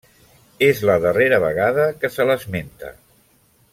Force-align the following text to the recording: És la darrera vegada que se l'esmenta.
És 0.67 0.79
la 0.89 0.95
darrera 1.03 1.39
vegada 1.43 1.85
que 2.01 2.11
se 2.15 2.27
l'esmenta. 2.31 2.91